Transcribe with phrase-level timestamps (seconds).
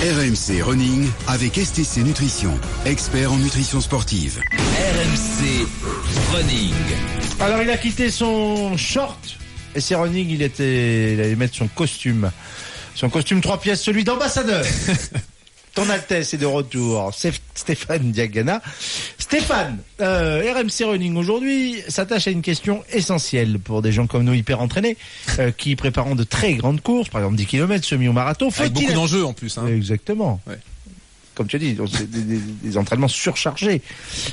[0.00, 2.56] RMC Running avec STC Nutrition,
[2.86, 4.40] expert en nutrition sportive.
[4.52, 5.66] RMC
[6.32, 6.72] Running.
[7.40, 9.18] Alors il a quitté son short
[9.74, 12.30] et c'est running, il était, il allait mettre son costume,
[12.94, 14.64] son costume trois pièces, celui d'ambassadeur.
[15.74, 18.62] Ton Altesse est de retour, c'est Stéphane Diagana.
[19.28, 24.32] Stéphane, euh, RMC Running aujourd'hui s'attache à une question essentielle pour des gens comme nous
[24.32, 24.96] hyper entraînés,
[25.38, 28.48] euh, qui préparent de très grandes courses, par exemple 10 km, semi ou marathon.
[28.58, 29.58] Avec beaucoup d'enjeux en plus.
[29.58, 29.66] Hein.
[29.66, 30.40] Exactement.
[30.46, 30.56] Ouais.
[31.38, 33.80] Comme tu as dit, des, des- des entraînements surchargés,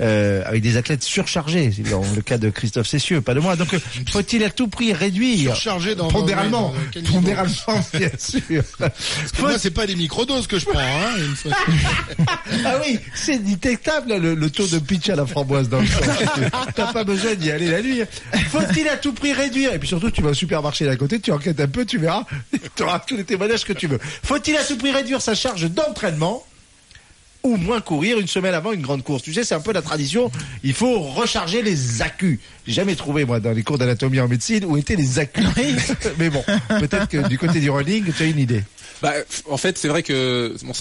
[0.00, 1.68] euh, avec des athlètes surchargés.
[1.90, 3.54] Dans le cas de Christophe Cessieux, pas de moi.
[3.54, 3.78] Donc, euh,
[4.10, 7.52] faut-il à tout prix réduire Surchargé dans- pondéralement, dans- pondéralement,
[7.92, 8.40] bien sûr.
[9.34, 11.52] Faut- Moi, c'est pas des microdoses que je prends, hein, une fois.
[12.64, 16.00] ah oui, c'est détectable le, le taux de pitch à la framboise dans le sang.
[16.74, 18.00] T'as pas besoin d'y aller la nuit.
[18.50, 19.74] Faut-il à tout prix réduire?
[19.74, 22.24] Et puis surtout, tu vas au supermarché d'à côté, tu enquêtes un peu, tu verras,
[22.76, 23.98] tu auras tous les témoignages que tu veux.
[24.22, 26.42] Faut-il à tout prix réduire sa charge d'entraînement?
[27.46, 29.22] Ou moins courir une semaine avant une grande course.
[29.22, 30.30] Tu sais, c'est un peu la tradition.
[30.62, 32.40] Il faut recharger les accus.
[32.66, 35.44] J'ai jamais trouvé, moi, dans les cours d'anatomie en médecine, où étaient les accus.
[36.18, 38.64] Mais bon, peut-être que du côté du running, tu as une idée.
[39.02, 39.12] Bah,
[39.48, 40.72] en fait, c'est vrai que bon,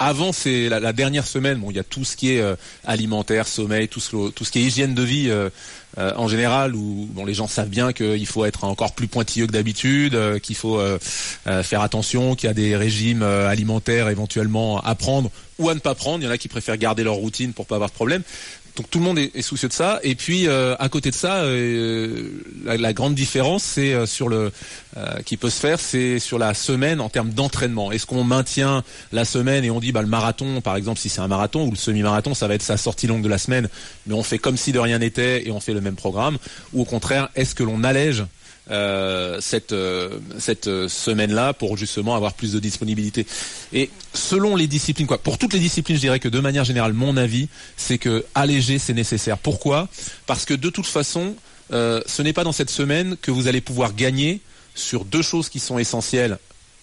[0.00, 1.58] avant, c'est la, la dernière semaine.
[1.58, 4.50] Bon, il y a tout ce qui est euh, alimentaire, sommeil, tout ce, tout ce
[4.50, 5.50] qui est hygiène de vie euh,
[5.98, 9.46] euh, en général, où bon, les gens savent bien qu'il faut être encore plus pointilleux
[9.46, 10.98] que d'habitude, euh, qu'il faut euh,
[11.46, 15.74] euh, faire attention, qu'il y a des régimes euh, alimentaires éventuellement à prendre ou à
[15.74, 16.22] ne pas prendre.
[16.22, 18.22] Il y en a qui préfèrent garder leur routine pour pas avoir de problème.
[18.76, 20.00] Donc tout le monde est, soucieux de ça.
[20.02, 22.30] Et puis euh, à côté de ça, euh,
[22.64, 24.52] la, grande différence, c'est euh, sur le
[25.24, 27.92] qui peut se faire, c'est sur la semaine en termes d'entraînement.
[27.92, 31.20] Est-ce qu'on maintient la semaine et on dit bah le marathon, par exemple, si c'est
[31.20, 33.68] un marathon ou le semi-marathon, ça va être sa sortie longue de la semaine,
[34.06, 36.38] mais on fait comme si de rien n'était et on fait le même programme.
[36.72, 38.24] Ou au contraire, est-ce que l'on allège
[38.70, 43.26] euh, cette euh, cette euh, semaine-là pour justement avoir plus de disponibilité.
[43.72, 46.92] Et selon les disciplines, quoi, pour toutes les disciplines, je dirais que de manière générale,
[46.92, 49.38] mon avis, c'est que alléger c'est nécessaire.
[49.38, 49.88] Pourquoi?
[50.26, 51.34] Parce que de toute façon,
[51.70, 54.40] ce n'est pas dans cette semaine que vous allez pouvoir gagner
[54.74, 56.38] sur deux choses qui sont essentielles,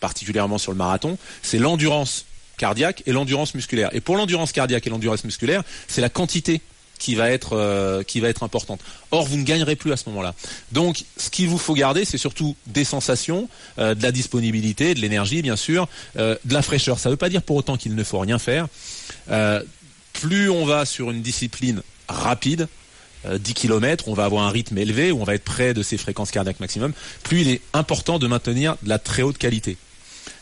[0.00, 2.24] particulièrement sur le marathon, c'est l'endurance
[2.56, 3.90] cardiaque et l'endurance musculaire.
[3.92, 6.60] Et pour l'endurance cardiaque et l'endurance musculaire, c'est la quantité
[7.00, 8.80] qui va être euh, qui va être importante.
[9.10, 10.34] Or, vous ne gagnerez plus à ce moment-là.
[10.70, 15.00] Donc, ce qu'il vous faut garder, c'est surtout des sensations, euh, de la disponibilité, de
[15.00, 17.00] l'énergie, bien sûr, euh, de la fraîcheur.
[17.00, 18.68] Ça ne veut pas dire pour autant qu'il ne faut rien faire.
[20.12, 22.68] Plus on va sur une discipline rapide,
[23.26, 25.82] euh, 10 km, on va avoir un rythme élevé, où on va être près de
[25.82, 29.76] ses fréquences cardiaques maximum, plus il est important de maintenir de la très haute qualité.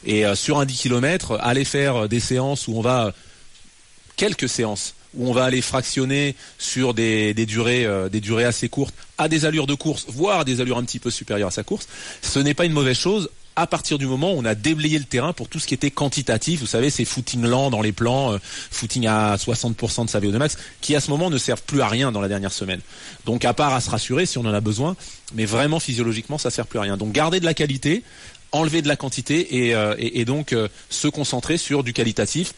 [0.05, 3.13] Et sur un 10 km, aller faire des séances où on va
[4.17, 8.69] quelques séances où on va aller fractionner sur des, des durées euh, des durées assez
[8.69, 11.65] courtes à des allures de course, voire des allures un petit peu supérieures à sa
[11.65, 11.89] course,
[12.23, 15.05] ce n'est pas une mauvaise chose à partir du moment où on a déblayé le
[15.05, 18.33] terrain pour tout ce qui était quantitatif, vous savez, ces footing lents dans les plans,
[18.33, 18.39] euh,
[18.71, 21.89] footing à 60% de sa VO2 max, qui à ce moment ne servent plus à
[21.89, 22.81] rien dans la dernière semaine.
[23.27, 24.95] Donc à part à se rassurer si on en a besoin,
[25.35, 26.97] mais vraiment physiologiquement ça sert plus à rien.
[26.97, 28.05] Donc garder de la qualité,
[28.53, 30.55] enlever de la quantité et, euh, donc
[30.89, 32.55] se concentrer sur du qualitatif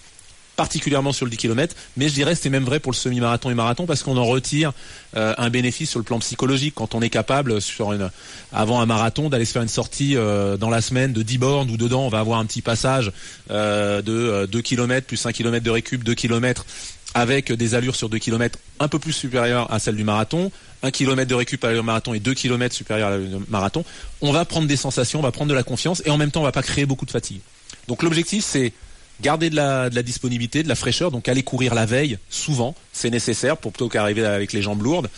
[0.61, 3.55] particulièrement sur le 10 km, mais je dirais c'est même vrai pour le semi-marathon et
[3.55, 4.75] marathon parce qu'on en retire
[5.17, 8.11] euh, un bénéfice sur le plan psychologique quand on est capable sur une
[8.53, 11.71] avant un marathon d'aller se faire une sortie euh, dans la semaine de 10 bornes
[11.71, 13.11] où dedans on va avoir un petit passage
[13.51, 16.67] euh, de euh, 2 km plus 1 km de récup, 2 km
[17.15, 20.91] avec des allures sur 2 km un peu plus supérieures à celles du marathon, 1
[20.91, 23.83] km de récup à l'allure marathon et 2 km supérieures à l'allure marathon,
[24.21, 26.43] on va prendre des sensations, on va prendre de la confiance et en même temps
[26.43, 27.41] on va pas créer beaucoup de fatigue.
[27.89, 28.75] Donc l'objectif c'est
[29.23, 32.75] garder de la, de la disponibilité, de la fraîcheur, donc aller courir la veille, souvent,
[32.93, 35.09] c'est nécessaire pour plutôt qu'arriver avec les jambes lourdes.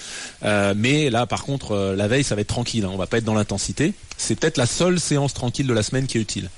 [0.45, 3.07] Euh, mais là, par contre, euh, la veille, ça va être tranquille, hein, on va
[3.07, 3.95] pas être dans l'intensité.
[4.17, 6.51] C'est peut-être la seule séance tranquille de la semaine qui est utile.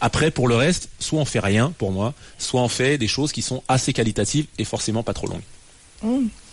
[0.00, 3.30] Après, pour le reste, soit on fait rien, pour moi, soit on fait des choses
[3.30, 5.42] qui sont assez qualitatives et forcément pas trop longues.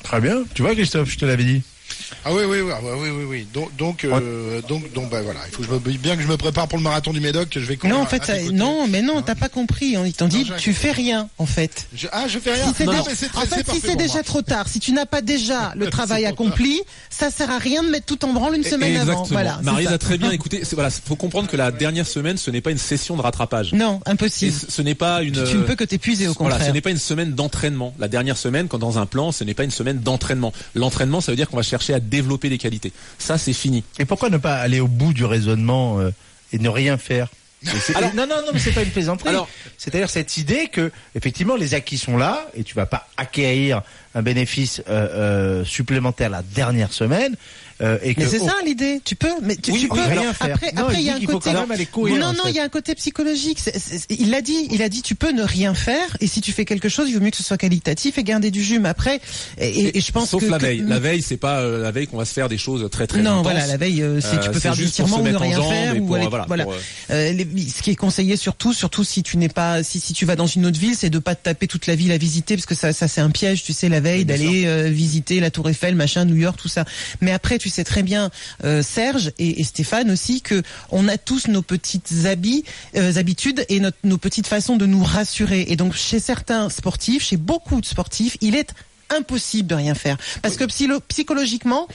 [0.04, 0.44] Très bien.
[0.54, 1.64] Tu vois, Christophe, je te l'avais dit.
[2.26, 3.48] Ah oui, oui, oui, ah bah oui, oui, oui.
[3.54, 5.40] Donc, donc, euh, donc, donc, bah voilà.
[5.48, 7.50] Il faut que je me, bien que je me prépare pour le marathon du Médoc,
[7.50, 7.96] que je vais courir.
[7.96, 9.98] Non, en fait, ça- non, mais non, Hein t'as pas compris.
[9.98, 11.88] On- Ils t'ont dit, tu fais rien, en fait.
[11.96, 12.66] Je- ah, je fais rien.
[12.68, 14.24] Si c'est Non, déjà- non, mais c'est très- en fait, si c'est déjà moi.
[14.24, 17.90] trop tard, si tu n'as pas déjà le travail accompli, ça sert à rien de
[17.90, 19.24] mettre tout en branle une semaine avant.
[19.24, 19.60] Voilà.
[19.64, 20.62] Marie a très bien écouté.
[20.74, 23.74] Voilà, faut comprendre que la dernière semaine, ce n'est pas une session de rattrapage.
[23.74, 24.54] Non, impossible.
[24.54, 25.34] ce ce n'est pas une.
[25.44, 26.74] Tu ne peux que t'épuiser au Voilà, ce contraire.
[26.74, 27.94] n'est pas une semaine d'entraînement.
[28.00, 30.54] La dernière semaine, quand dans un plan, ce n'est pas une semaine d'entraînement.
[30.76, 32.92] L'entraînement, ça veut dire qu'on va chercher à développer des qualités.
[33.18, 33.84] Ça, c'est fini.
[34.00, 36.12] Et pourquoi ne pas aller au bout du raisonnement euh,
[36.54, 37.28] et ne rien faire?
[37.94, 39.36] Alors- non, non, non, mais c'est pas une plaisanterie.
[39.78, 43.82] C'est-à-dire cette idée que, effectivement, les acquis sont là et tu vas pas acquérir
[44.16, 45.08] un bénéfice euh,
[45.62, 47.36] euh, supplémentaire la dernière semaine.
[47.82, 49.02] Euh, et que Mais c'est ça l'idée.
[49.04, 49.96] Tu peux, mais tu, Oui, tu peux.
[50.02, 50.56] rien faire.
[50.56, 51.52] Après, Non, après il y a un côté.
[51.54, 53.60] non, non, il y a un côté psychologique.
[54.10, 56.66] Il l'a dit, il a dit, tu peux ne rien faire, et si tu fais
[56.66, 58.80] quelque chose, il vaut mieux que ce soit qualitatif et garder du jus.
[58.80, 59.22] Mais après,
[59.60, 60.84] et, je pense Sauf que la que- veille.
[60.88, 63.22] La veille, c'est pas euh, la veille qu'on va se faire des choses très très
[63.22, 63.44] non, intenses.
[63.44, 65.62] voilà, la veille, euh, c'est- tu Euh, peux c'est faire du tirement ou ne rien
[65.62, 66.66] faire ou euh, voilà,
[67.12, 67.44] euh, Euh,
[67.76, 70.48] ce qui est conseillé surtout, surtout si tu n'es pas, si, si tu vas dans
[70.48, 72.76] une autre ville, c'est de pas te taper toute la ville à visiter parce que
[72.76, 75.96] ça, ça c'est un piège, tu sais, la veille d'aller euh, visiter la Tour Eiffel,
[75.96, 76.86] machin, New York, tout ça.
[77.22, 78.30] Mais après, tu sais très bien,
[78.64, 80.62] euh, Serge et, et Stéphane aussi, que
[80.92, 82.64] on a tous nos petites habits,
[82.96, 85.66] euh, habitudes et notre, nos petites façons de nous rassurer.
[85.70, 88.70] Et donc, chez certains sportifs, chez beaucoup de sportifs, il est
[89.12, 90.66] impossible de rien faire parce que
[91.08, 91.88] psychologiquement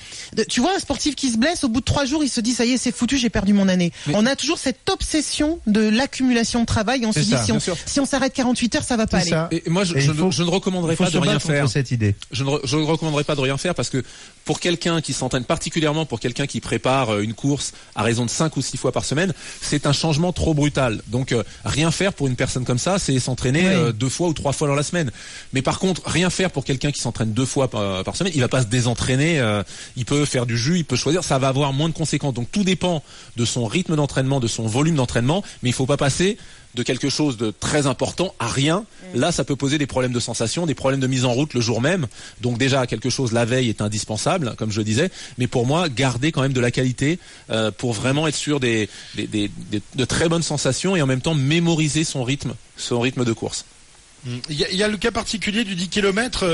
[0.49, 2.53] tu vois un sportif qui se blesse au bout de trois jours il se dit
[2.53, 5.81] ça y est c'est foutu j'ai perdu mon année on a toujours cette obsession de
[5.81, 8.97] l'accumulation de travail et on se dit ça, si on, si s'arrête 48 heures ça
[8.97, 9.49] va pas aller ça.
[9.53, 11.69] Et moi, je, Et je il ne- faut- je ne recommanderais pas de rien faire.
[11.69, 12.15] cette idée.
[12.33, 14.03] Je ne, re- je ne recommanderais pas de rien faire parce que
[14.45, 18.31] pour quelqu'un qui s'entraîne particulièrement pour quelqu'un qui prépare euh, une course à raison de
[18.31, 21.01] 5 ou 6 fois par semaine, c'est un changement trop brutal.
[21.09, 23.75] Donc euh, rien faire pour une personne comme ça, c'est s'entraîner Oui.
[23.75, 25.11] euh, deux fois ou trois fois dans la semaine.
[25.53, 28.41] Mais par contre, rien faire pour quelqu'un qui s'entraîne deux fois par, par semaine, il
[28.41, 29.63] va pas se désentraîner, euh,
[29.97, 32.35] il peut faire du jus, il peut choisir, ça va avoir moins de conséquences.
[32.35, 33.03] Donc tout dépend
[33.37, 36.37] de son rythme d'entraînement, de son volume d'entraînement, mais il faut pas passer
[36.75, 38.85] de quelque chose de très important à rien.
[39.15, 41.61] Là, ça peut poser des problèmes de sensation, des problèmes de mise en route le
[41.61, 42.07] jour même.
[42.41, 45.11] Donc déjà, quelque chose la veille est indispensable, comme je le disais.
[45.39, 47.19] Mais pour moi, garder quand même de la qualité
[47.51, 51.07] euh, pour vraiment être sûr des, des, des- des- de très bonnes sensations et en
[51.07, 53.65] même temps mémoriser son rythme, son rythme de course.
[54.27, 56.45] Il y, y a le cas particulier du 10 km,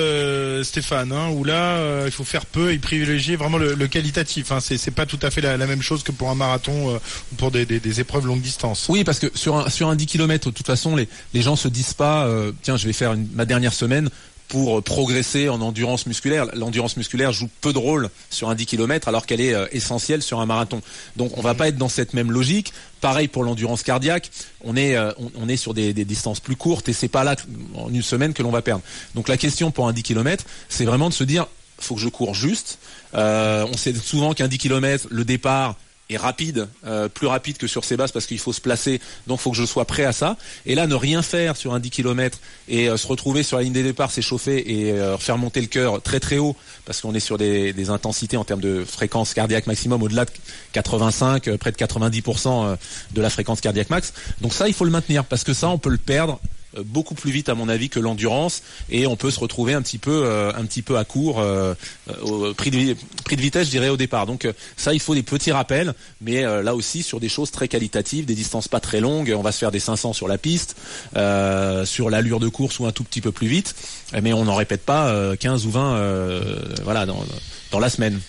[0.64, 4.50] Stéphane, hein, où là, euh, il faut faire peu et privilégier vraiment le, le qualitatif.
[4.52, 4.58] Hein.
[4.60, 6.98] C'est c'est pas tout à fait la, la même chose que pour un marathon euh,
[7.32, 8.86] ou pour des, des, des épreuves longue distance.
[8.88, 11.56] Oui, parce que sur un, sur un 10 km, de toute façon, les, les gens
[11.56, 14.10] se disent pas, euh, tiens, je vais faire une- ma dernière semaine
[14.50, 16.46] pour euh, progresser en endurance musculaire.
[16.54, 20.22] L'endurance musculaire joue peu de rôle sur un 10 km alors qu'elle est euh, essentielle
[20.22, 20.82] sur un marathon.
[21.16, 22.74] Donc on va pas être dans cette même logique.
[23.00, 24.30] Pareil pour l'endurance cardiaque,
[24.62, 27.36] on est euh, on, est sur des, distances plus courtes et c'est pas là
[27.74, 28.82] en une semaine que l'on va perdre.
[29.14, 31.46] Donc la question pour un 10 km, c'est vraiment de se dire
[31.78, 32.78] faut que je cours juste.
[33.14, 35.76] On sait souvent qu'un 10 km, le départ
[36.10, 39.40] est rapide, euh, plus rapide que sur ces bases parce qu'il faut se placer, donc
[39.40, 40.36] faut que je sois prêt à ça.
[40.66, 43.62] Et là, ne rien faire sur un 10 km et euh, se retrouver sur la
[43.62, 47.14] ligne des départs, s'échauffer et euh, faire monter le cœur très très haut parce qu'on
[47.14, 50.30] est sur des, intensités en termes de fréquence cardiaque maximum au-delà de
[50.72, 52.76] 85, euh, près de 90% euh,
[53.12, 54.12] de la fréquence cardiaque max.
[54.40, 56.40] Donc ça, il faut le maintenir parce que ça, on peut le perdre
[56.78, 58.62] beaucoup plus vite à mon avis que l'endurance.
[58.90, 61.74] Et on peut se retrouver un petit peu euh, un petit peu à court euh,
[62.08, 64.26] euh, au prix de, prix de vitesse je dirais au départ.
[64.26, 65.94] Donc euh, ça il faut des petits rappels.
[66.20, 69.42] Mais euh, là aussi sur des choses très qualitatives des distances pas très longues on
[69.42, 70.76] va se faire des 500 sur la piste
[71.16, 73.74] euh, sur l'allure de course ou un tout petit peu plus vite.
[74.22, 77.24] Mais on n'en répète pas euh, 15 ou 20 euh, voilà dans,
[77.70, 78.20] dans la semaine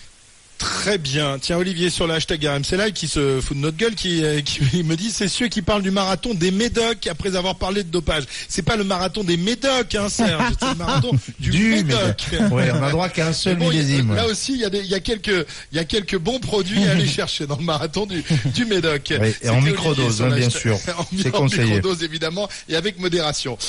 [0.62, 1.38] Très bien.
[1.40, 4.40] Tiens, Olivier, sur le hashtag RMC Live, qui se fout de notre gueule, qui, euh,
[4.42, 7.88] qui me dit, c'est ceux qui parlent du marathon des médocs après avoir parlé de
[7.90, 8.24] dopage.
[8.48, 10.52] C'est pas le marathon des médocs, hein, Serge.
[10.60, 11.10] C'est le marathon
[11.40, 12.26] du, Du médoc.
[12.52, 14.14] Ouais, on a droit qu'à un seul bon, a-.
[14.14, 16.38] Là aussi, il y, a des- il y a quelques, il y a quelques bons
[16.38, 18.22] produits à aller chercher dans le marathon du,
[18.54, 19.12] du Médoc.
[19.20, 20.74] Oui, et en microdose, hein, bien sûr.
[20.96, 21.64] en, C'est en conseillé.
[21.64, 23.58] microdose, évidemment, et avec modération.